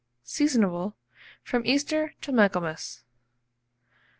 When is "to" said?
2.21-2.31